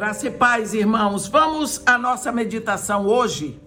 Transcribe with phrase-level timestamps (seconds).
[0.00, 1.28] Graça e paz, irmãos.
[1.28, 3.60] Vamos à nossa meditação hoje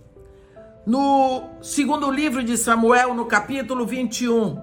[0.84, 4.60] no segundo livro de Samuel, no capítulo 21.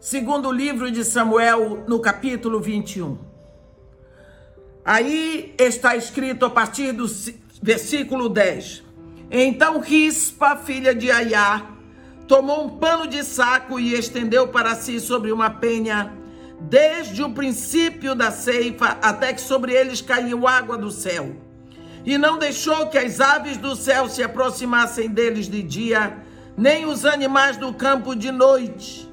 [0.00, 3.16] Segundo livro de Samuel, no capítulo 21.
[4.84, 7.06] Aí está escrito a partir do
[7.62, 8.82] versículo 10.
[9.30, 11.64] Então Rispa, filha de Aiá,
[12.26, 16.12] tomou um pano de saco e estendeu para si sobre uma penha,
[16.60, 21.36] desde o princípio da ceifa até que sobre eles caiu água do céu.
[22.04, 26.18] E não deixou que as aves do céu se aproximassem deles de dia,
[26.56, 29.10] nem os animais do campo de noite.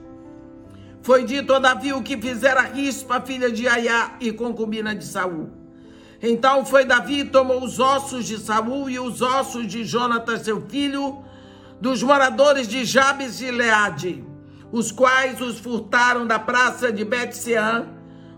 [1.01, 5.49] Foi dito a Davi o que fizera Rispa, filha de Aiá e concubina de Saul.
[6.21, 10.61] Então foi Davi e tomou os ossos de Saul e os ossos de Jonatas, seu
[10.67, 11.23] filho,
[11.79, 14.23] dos moradores de Jabes e Leade,
[14.71, 17.87] os quais os furtaram da praça de Betseã,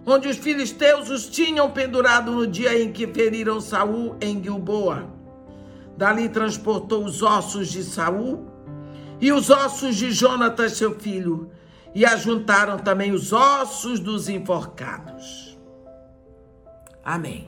[0.06, 5.08] onde os filisteus os tinham pendurado no dia em que feriram Saul em Gilboa.
[5.96, 8.48] Dali transportou os ossos de Saul
[9.22, 11.52] e os ossos de Jonatas, seu filho,
[11.94, 15.58] e ajuntaram também os ossos dos enforcados.
[17.06, 17.48] Amém.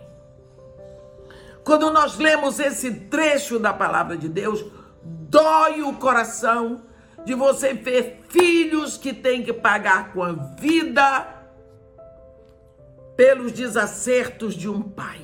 [1.64, 4.64] Quando nós lemos esse trecho da palavra de Deus,
[5.04, 6.84] dói o coração
[7.26, 8.55] de você ver filhos
[8.98, 11.28] que têm que pagar com a vida
[13.16, 15.22] pelos desacertos de um pai.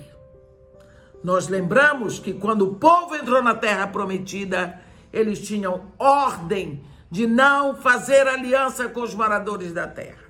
[1.23, 4.79] Nós lembramos que quando o povo entrou na terra prometida,
[5.13, 10.23] eles tinham ordem de não fazer aliança com os moradores da terra.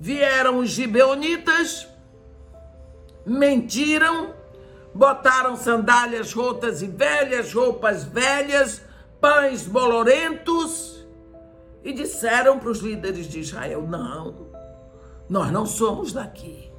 [0.00, 1.86] Vieram os gibeonitas,
[3.24, 4.34] mentiram
[4.94, 8.80] botaram sandálias rotas e velhas, roupas velhas,
[9.20, 10.83] pães bolorentos
[11.84, 14.48] e disseram para os líderes de Israel: Não,
[15.28, 16.72] nós não somos daqui.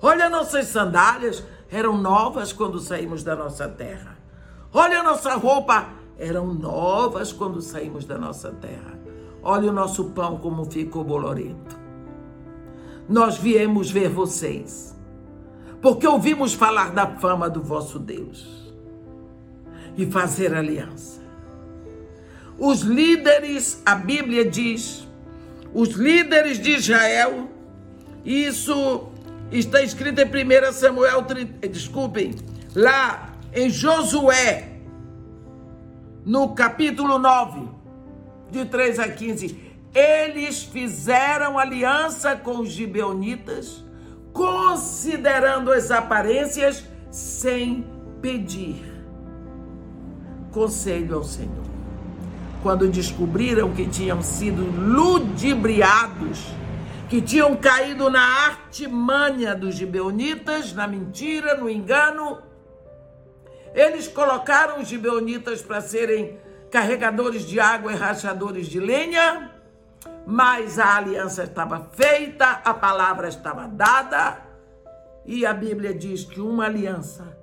[0.00, 4.16] Olha, nossas sandálias eram novas quando saímos da nossa terra.
[4.72, 8.98] Olha, a nossa roupa eram novas quando saímos da nossa terra.
[9.42, 11.78] Olha o nosso pão como ficou bolorento.
[13.08, 14.96] Nós viemos ver vocês
[15.80, 18.74] porque ouvimos falar da fama do vosso Deus
[19.96, 21.15] e fazer aliança.
[22.58, 25.06] Os líderes, a Bíblia diz,
[25.74, 27.50] os líderes de Israel,
[28.24, 29.08] isso
[29.52, 31.24] está escrito em 1 Samuel,
[31.70, 32.34] desculpem,
[32.74, 34.68] lá em Josué,
[36.24, 37.68] no capítulo 9,
[38.50, 39.60] de 3 a 15,
[39.94, 43.84] eles fizeram aliança com os gibeonitas
[44.36, 47.86] considerando as aparências sem
[48.20, 48.84] pedir
[50.52, 51.65] conselho ao Senhor.
[52.66, 56.48] Quando descobriram que tinham sido ludibriados,
[57.08, 62.42] que tinham caído na artimanha dos gibeonitas, na mentira, no engano,
[63.72, 69.52] eles colocaram os gibeonitas para serem carregadores de água e rachadores de lenha
[70.26, 74.38] mas a aliança estava feita, a palavra estava dada,
[75.24, 77.38] e a Bíblia diz que uma aliança,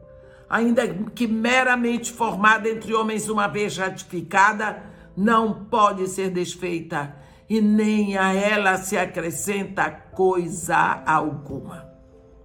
[0.50, 0.86] ainda
[1.16, 7.16] que meramente formada entre homens uma vez ratificada, não pode ser desfeita,
[7.50, 11.90] e nem a ela se acrescenta coisa alguma.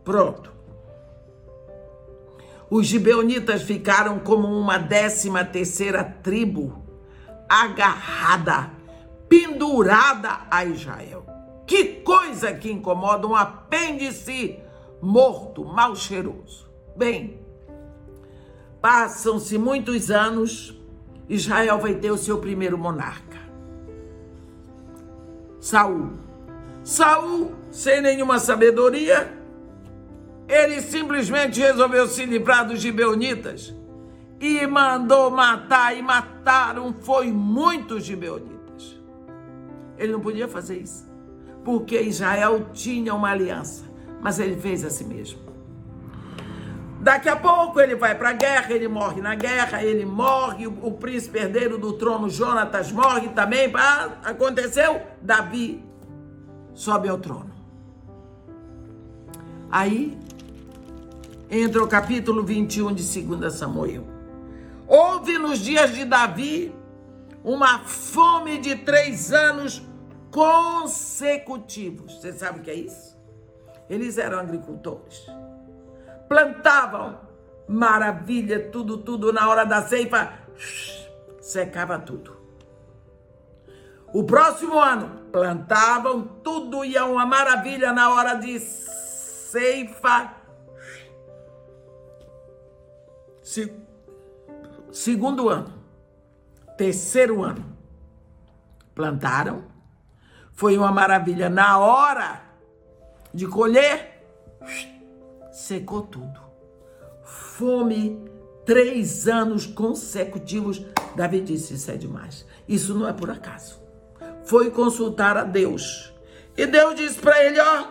[0.04, 0.52] Pronto.
[2.70, 6.82] Os gibeonitas ficaram como uma décima terceira tribo,
[7.48, 8.70] agarrada
[9.28, 11.24] pendurada a Israel.
[11.66, 14.58] Que coisa que incomoda um apêndice
[15.00, 16.68] morto, mal cheiroso.
[16.96, 17.40] Bem,
[18.80, 20.77] passam-se muitos anos,
[21.28, 23.38] Israel vai ter o seu primeiro monarca.
[25.60, 26.12] Saul.
[26.82, 29.32] Saul, sem nenhuma sabedoria,
[30.48, 33.74] ele simplesmente resolveu se livrar dos gibeonitas
[34.40, 38.98] e mandou matar, e mataram foi muitos gibeonitas.
[39.98, 41.06] Ele não podia fazer isso.
[41.64, 43.84] Porque Israel tinha uma aliança.
[44.22, 45.47] Mas ele fez a si mesmo.
[47.00, 50.86] Daqui a pouco ele vai para a guerra, ele morre na guerra, ele morre, o,
[50.86, 53.70] o príncipe herdeiro do trono Jonatas morre também.
[53.74, 55.00] Ah, aconteceu?
[55.22, 55.84] Davi
[56.74, 57.52] sobe ao trono.
[59.70, 60.18] Aí
[61.50, 64.04] entra o capítulo 21 de 2 Samuel.
[64.86, 66.74] Houve nos dias de Davi
[67.44, 69.82] uma fome de três anos
[70.30, 72.14] consecutivos.
[72.14, 73.16] Você sabe o que é isso?
[73.88, 75.26] Eles eram agricultores.
[76.28, 77.18] Plantavam,
[77.68, 79.32] maravilha, tudo, tudo.
[79.32, 80.32] Na hora da ceifa,
[81.40, 82.36] secava tudo.
[84.12, 90.38] O próximo ano, plantavam tudo e é uma maravilha na hora de ceifa,
[93.48, 93.72] Se,
[94.92, 95.72] segundo ano,
[96.76, 97.64] terceiro ano,
[98.94, 99.64] plantaram,
[100.52, 101.48] foi uma maravilha.
[101.48, 102.42] Na hora
[103.32, 104.22] de colher,
[105.58, 106.40] secou tudo.
[107.22, 108.22] Fome,
[108.64, 110.84] três anos consecutivos.
[111.16, 112.46] Davi disse: Isso é demais.
[112.68, 113.80] Isso não é por acaso.
[114.44, 116.14] Foi consultar a Deus.
[116.56, 117.88] E Deus disse para ele: Ó,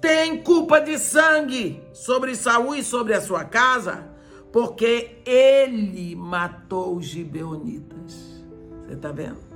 [0.00, 4.08] tem culpa de sangue sobre Saul e sobre a sua casa,
[4.50, 8.42] porque ele matou os gibeonitas.
[8.86, 9.46] Você está vendo?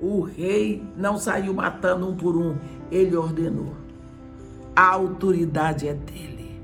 [0.00, 2.56] O rei não saiu matando um por um,
[2.90, 3.85] ele ordenou.
[4.76, 6.60] A autoridade é dele.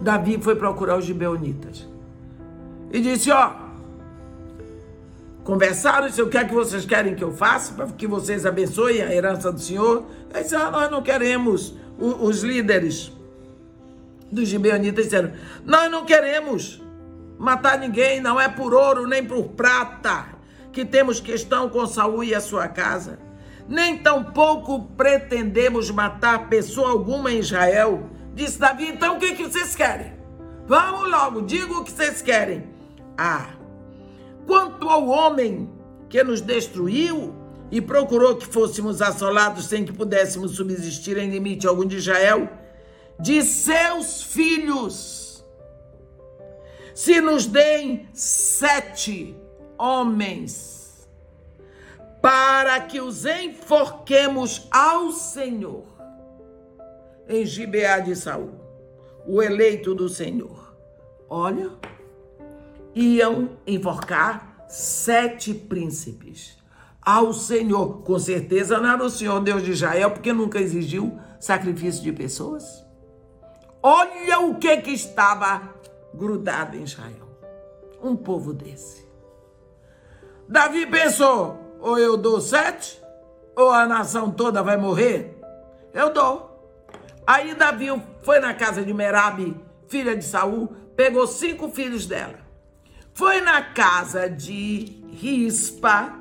[0.00, 1.88] Davi foi procurar os gibeonitas
[2.92, 3.52] e disse: Ó,
[5.42, 9.00] conversaram, disse, o que é que vocês querem que eu faça para que vocês abençoem
[9.00, 10.04] a herança do Senhor?
[10.32, 11.74] Ele disse: ah, nós não queremos.
[11.98, 13.10] Os líderes
[14.30, 15.32] dos gibeonitas disseram:
[15.64, 16.82] nós não queremos
[17.38, 20.36] matar ninguém, não é por ouro nem por prata
[20.72, 23.18] que temos questão com Saul e a sua casa.
[23.68, 28.08] Nem tampouco pretendemos matar pessoa alguma em Israel.
[28.34, 30.12] Disse Davi, então o que, que vocês querem?
[30.66, 32.68] Vamos logo, diga o que vocês querem.
[33.16, 33.50] Ah,
[34.46, 35.70] quanto ao homem
[36.08, 37.34] que nos destruiu
[37.70, 42.48] e procurou que fôssemos assolados sem que pudéssemos subsistir em limite algum de Israel,
[43.18, 45.44] de seus filhos,
[46.94, 49.36] se nos deem sete
[49.78, 50.75] homens,
[52.26, 55.84] para que os enforquemos ao Senhor
[57.28, 58.50] em Gibeá de Saul,
[59.24, 60.76] o eleito do Senhor.
[61.30, 61.70] Olha,
[62.96, 66.58] iam enforcar sete príncipes
[67.00, 68.02] ao Senhor.
[68.02, 72.84] Com certeza não era o Senhor Deus de Israel, porque nunca exigiu sacrifício de pessoas.
[73.80, 75.76] Olha o que que estava
[76.12, 77.38] grudado em Israel.
[78.02, 79.06] Um povo desse.
[80.48, 83.00] Davi pensou: ou eu dou sete,
[83.54, 85.40] ou a nação toda vai morrer.
[85.94, 86.84] Eu dou.
[87.24, 87.86] Aí Davi
[88.22, 89.56] foi na casa de Merabe,
[89.86, 92.40] filha de Saul, pegou cinco filhos dela.
[93.14, 96.12] Foi na casa de Rispa,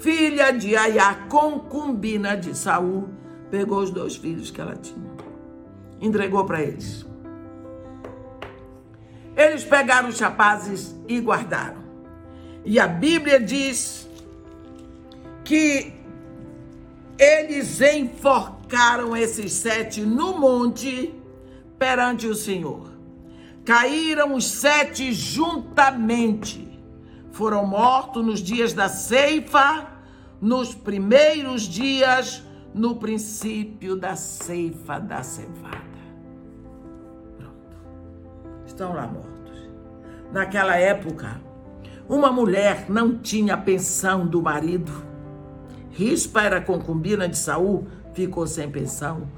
[0.00, 3.10] filha de Aiá, concubina de Saul,
[3.50, 5.12] pegou os dois filhos que ela tinha,
[6.00, 7.04] entregou para eles.
[9.36, 11.84] Eles pegaram os rapazes e guardaram.
[12.64, 14.07] E a Bíblia diz
[15.48, 15.94] que
[17.18, 21.14] eles enforcaram esses sete no monte
[21.78, 22.92] perante o Senhor.
[23.64, 26.78] Caíram os sete juntamente.
[27.32, 29.86] Foram mortos nos dias da ceifa,
[30.38, 35.78] nos primeiros dias, no princípio da ceifa da cevada.
[37.38, 37.76] Pronto.
[38.66, 39.70] Estão lá mortos.
[40.30, 41.40] Naquela época,
[42.06, 45.07] uma mulher não tinha pensão do marido.
[45.98, 49.28] Rispa era concubina de Saul, ficou sem pensão.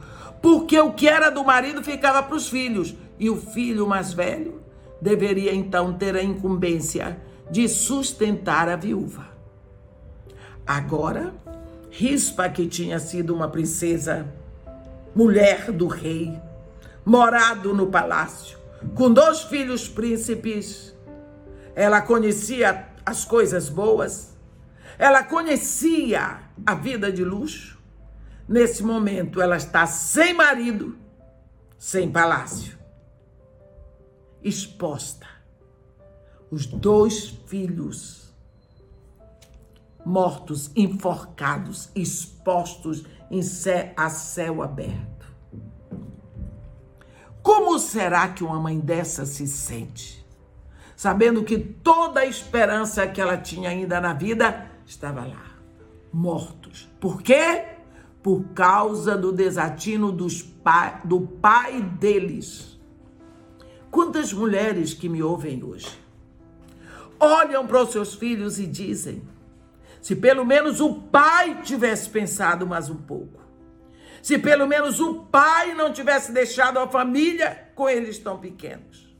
[0.42, 2.94] Porque o que era do marido ficava para os filhos.
[3.18, 4.60] E o filho mais velho
[5.00, 7.18] deveria então ter a incumbência
[7.50, 9.28] de sustentar a viúva.
[10.66, 11.32] Agora,
[11.90, 14.30] Rispa, que tinha sido uma princesa,
[15.14, 16.38] mulher do rei,
[17.06, 18.58] morado no palácio,
[18.94, 20.94] com dois filhos príncipes,
[21.74, 24.36] ela conhecia as coisas boas,
[24.98, 27.78] ela conhecia a vida de luxo.
[28.48, 30.98] Nesse momento, ela está sem marido,
[31.78, 32.78] sem palácio,
[34.42, 35.26] exposta.
[36.50, 38.34] Os dois filhos
[40.04, 45.26] mortos, enforcados, expostos em céu, a céu aberto.
[47.42, 50.20] Como será que uma mãe dessa se sente?
[51.00, 55.49] sabendo que toda a esperança que ela tinha ainda na vida estava lá,
[56.12, 56.88] mortos.
[57.00, 57.64] Por quê?
[58.22, 62.78] Por causa do desatino dos pai, do pai deles.
[63.90, 65.98] Quantas mulheres que me ouvem hoje
[67.18, 69.22] olham para os seus filhos e dizem:
[70.00, 73.40] se pelo menos o pai tivesse pensado mais um pouco,
[74.22, 79.10] se pelo menos o pai não tivesse deixado a família com eles tão pequenos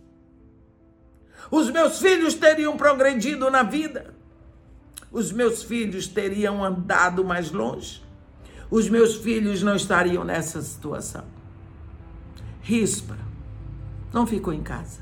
[1.50, 4.14] os meus filhos teriam progredido na vida.
[5.10, 8.02] Os meus filhos teriam andado mais longe.
[8.70, 11.24] Os meus filhos não estariam nessa situação.
[12.62, 13.16] Rispa
[14.12, 15.00] não ficou em casa.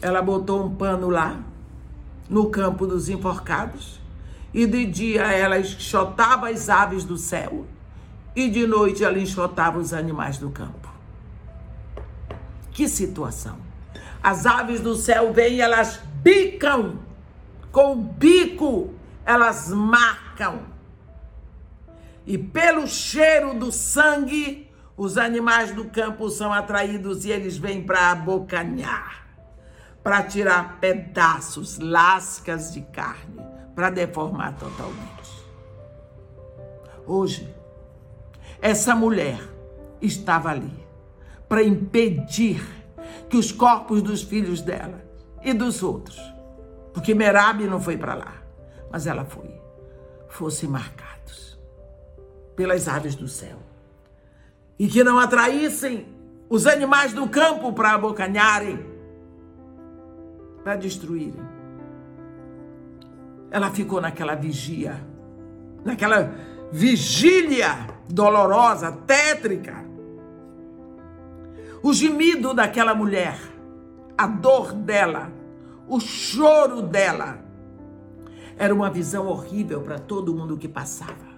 [0.00, 1.40] Ela botou um pano lá,
[2.28, 4.00] no campo dos enforcados,
[4.52, 7.66] e de dia ela enxotava as aves do céu,
[8.34, 10.88] e de noite ela enxotava os animais do campo.
[12.70, 13.56] Que situação!
[14.22, 16.98] As aves do céu vêm, elas bicam
[17.72, 18.94] com o bico,
[19.28, 20.60] elas marcam.
[22.24, 28.10] E pelo cheiro do sangue, os animais do campo são atraídos e eles vêm para
[28.10, 29.28] abocanhar,
[30.02, 33.38] para tirar pedaços, lascas de carne,
[33.74, 35.46] para deformar totalmente.
[37.06, 37.54] Hoje,
[38.62, 39.38] essa mulher
[40.00, 40.72] estava ali
[41.46, 42.66] para impedir
[43.28, 45.04] que os corpos dos filhos dela
[45.42, 46.18] e dos outros,
[46.94, 48.47] porque Merab não foi para lá,
[48.90, 49.60] mas ela foi,
[50.28, 51.58] fossem marcados
[52.56, 53.58] pelas aves do céu
[54.78, 56.06] e que não atraíssem
[56.48, 58.84] os animais do campo para abocanharem,
[60.62, 61.40] para destruírem.
[63.50, 65.00] Ela ficou naquela vigia,
[65.84, 66.32] naquela
[66.70, 69.84] vigília dolorosa, tétrica,
[71.82, 73.38] o gemido daquela mulher,
[74.16, 75.30] a dor dela,
[75.86, 77.47] o choro dela.
[78.58, 81.28] Era uma visão horrível para todo mundo que passava.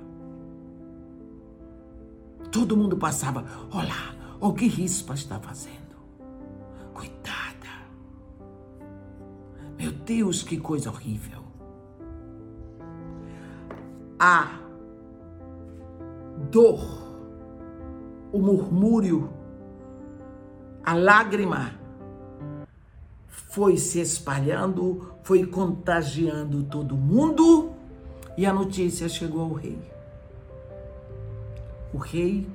[2.50, 3.44] Todo mundo passava.
[3.70, 5.76] Olha o que Rispa está fazendo.
[6.94, 7.68] Coitada.
[9.78, 11.40] Meu Deus, que coisa horrível.
[14.18, 14.58] A
[16.50, 16.80] dor,
[18.32, 19.40] o murmúrio
[20.84, 21.79] a lágrima
[23.48, 27.72] foi se espalhando, foi contagiando todo mundo
[28.36, 29.78] e a notícia chegou ao rei.
[31.92, 32.46] O rei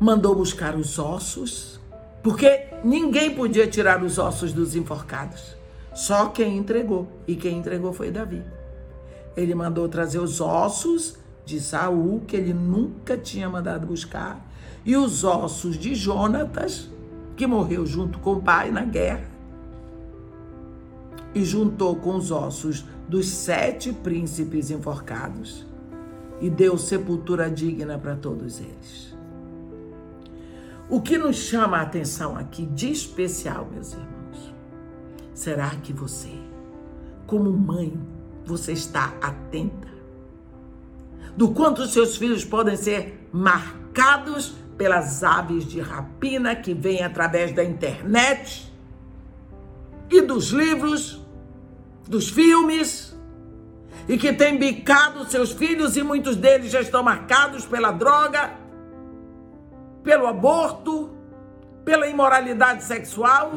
[0.00, 1.78] mandou buscar os ossos,
[2.22, 5.54] porque ninguém podia tirar os ossos dos enforcados.
[5.94, 8.42] Só quem entregou, e quem entregou foi Davi.
[9.36, 14.44] Ele mandou trazer os ossos de Saul, que ele nunca tinha mandado buscar,
[14.84, 16.88] e os ossos de Jonatas,
[17.36, 19.30] que morreu junto com o pai na guerra,
[21.34, 25.66] e juntou com os ossos dos sete príncipes enforcados
[26.40, 29.16] e deu sepultura digna para todos eles.
[30.90, 34.54] O que nos chama a atenção aqui de especial, meus irmãos,
[35.32, 36.32] será que você,
[37.26, 37.98] como mãe,
[38.44, 39.88] você está atenta
[41.36, 47.62] do quanto seus filhos podem ser marcados pelas aves de rapina que vêm através da
[47.62, 48.72] internet
[50.10, 51.24] e dos livros,
[52.06, 53.16] dos filmes,
[54.08, 58.50] e que têm bicado seus filhos e muitos deles já estão marcados pela droga,
[60.02, 61.10] pelo aborto,
[61.84, 63.50] pela imoralidade sexual?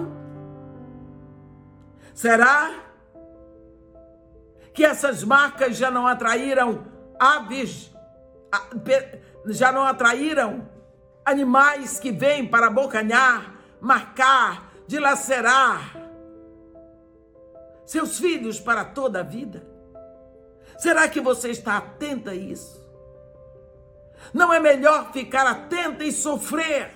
[2.13, 2.71] Será
[4.73, 6.85] que essas marcas já não atraíram
[7.19, 7.91] aves,
[9.47, 10.74] já não atraíram
[11.25, 15.97] animais que vêm para abocanhar, marcar, dilacerar
[17.85, 19.65] seus filhos para toda a vida?
[20.77, 22.85] Será que você está atenta a isso?
[24.33, 26.91] Não é melhor ficar atenta e sofrer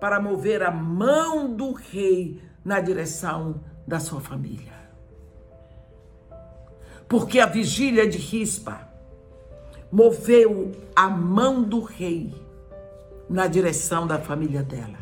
[0.00, 4.78] para mover a mão do rei na direção da sua família?
[7.08, 8.88] Porque a vigília de Rispa
[9.90, 12.47] moveu a mão do rei
[13.28, 14.98] na direção da família dela.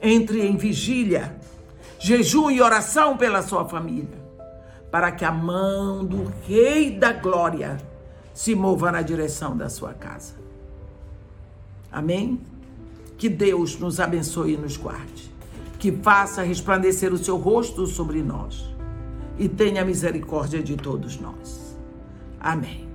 [0.00, 1.36] Entre em vigília,
[1.98, 4.24] jejum e oração pela sua família,
[4.90, 7.78] para que a mão do Rei da Glória
[8.32, 10.34] se mova na direção da sua casa.
[11.90, 12.40] Amém?
[13.16, 15.30] Que Deus nos abençoe e nos guarde.
[15.78, 18.76] Que faça resplandecer o seu rosto sobre nós
[19.38, 21.76] e tenha misericórdia de todos nós.
[22.40, 22.85] Amém.